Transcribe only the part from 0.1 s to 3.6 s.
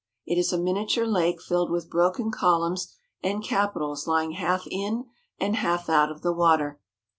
It is a miniature lake filled with broken columns and